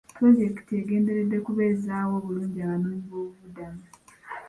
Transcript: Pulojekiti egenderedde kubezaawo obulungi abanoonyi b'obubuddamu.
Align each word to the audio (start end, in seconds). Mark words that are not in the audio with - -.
Pulojekiti 0.17 0.71
egenderedde 0.81 1.37
kubezaawo 1.45 2.13
obulungi 2.19 2.59
abanoonyi 2.61 3.03
b'obubuddamu. 3.09 3.83